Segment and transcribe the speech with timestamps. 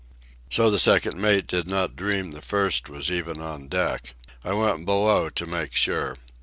[0.49, 4.15] So the second mate did not dream the first was even on deck.
[4.43, 6.15] I went below to make sure.